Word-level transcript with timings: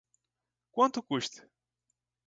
Quanto 0.75 1.05
custa? 1.09 1.41